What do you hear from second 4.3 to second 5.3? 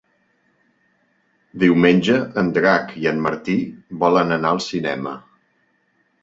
anar al cinema.